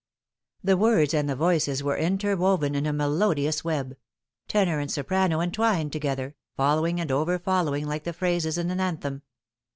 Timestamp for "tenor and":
4.47-4.89